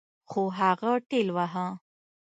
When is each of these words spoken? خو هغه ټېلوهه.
خو 0.29 0.41
هغه 0.59 0.91
ټېلوهه. 1.09 1.67